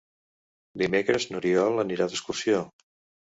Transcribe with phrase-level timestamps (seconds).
[0.81, 2.63] Dimecres n'Oriol anirà d'excursió.